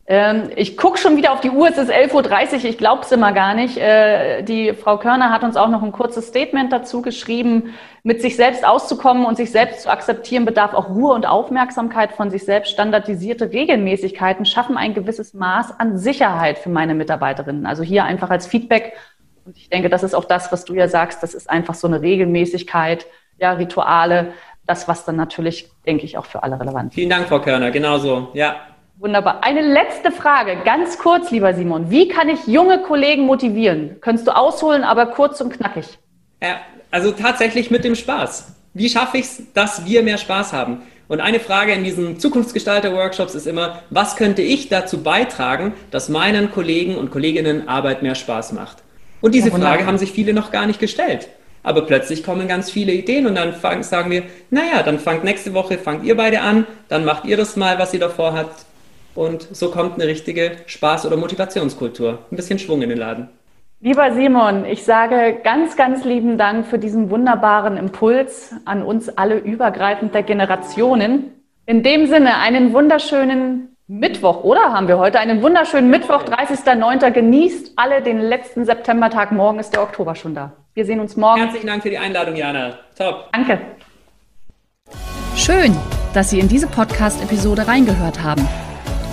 [0.06, 2.14] ähm, ich gucke schon wieder auf die Uhr, es ist 11.30
[2.56, 3.78] Uhr, ich glaube es immer gar nicht.
[3.78, 7.74] Äh, die Frau Körner hat uns auch noch ein kurzes Statement dazu geschrieben.
[8.04, 12.30] Mit sich selbst auszukommen und sich selbst zu akzeptieren, bedarf auch Ruhe und Aufmerksamkeit von
[12.30, 12.74] sich selbst.
[12.74, 17.66] Standardisierte Regelmäßigkeiten schaffen ein gewisses Maß an Sicherheit für meine Mitarbeiterinnen.
[17.66, 18.98] Also hier einfach als Feedback.
[19.46, 21.24] Und ich denke, das ist auch das, was du ja sagst.
[21.24, 24.34] Das ist einfach so eine Regelmäßigkeit, ja, Rituale,
[24.68, 26.96] das, was dann natürlich, denke ich, auch für alle relevant ist.
[26.96, 27.72] Vielen Dank, Frau Körner.
[27.72, 28.73] Genauso, ja.
[28.98, 29.44] Wunderbar.
[29.44, 31.90] Eine letzte Frage, ganz kurz, lieber Simon.
[31.90, 33.98] Wie kann ich junge Kollegen motivieren?
[34.02, 35.98] Könntest du ausholen, aber kurz und knackig.
[36.42, 38.54] Ja, also tatsächlich mit dem Spaß.
[38.74, 40.84] Wie schaffe ich es, dass wir mehr Spaß haben?
[41.08, 46.52] Und eine Frage in diesen Zukunftsgestalter-Workshops ist immer, was könnte ich dazu beitragen, dass meinen
[46.52, 48.78] Kollegen und Kolleginnen Arbeit mehr Spaß macht?
[49.22, 51.30] Und diese ja, Frage haben sich viele noch gar nicht gestellt.
[51.62, 55.54] Aber plötzlich kommen ganz viele Ideen und dann fang, sagen wir, naja, dann fangt nächste
[55.54, 58.66] Woche, fangt ihr beide an, dann macht ihr das mal, was ihr davor habt.
[59.16, 62.20] Und so kommt eine richtige Spaß- oder Motivationskultur.
[62.32, 63.30] Ein bisschen Schwung in den Laden.
[63.80, 69.38] Lieber Simon, ich sage ganz, ganz lieben Dank für diesen wunderbaren Impuls an uns alle
[69.38, 71.32] übergreifend der Generationen.
[71.66, 77.12] In dem Sinne einen wunderschönen Mittwoch, oder haben wir heute einen wunderschönen Mittwoch, 30.09.
[77.12, 79.34] Genießt alle den letzten Septembertag.
[79.34, 80.54] Morgen ist der Oktober schon da.
[80.74, 81.42] Wir sehen uns morgen.
[81.42, 82.80] Herzlichen Dank für die Einladung, Jana.
[82.98, 83.30] Top.
[83.34, 83.60] Danke.
[85.36, 85.76] Schön,
[86.14, 88.48] dass Sie in diese Podcast-Episode reingehört haben.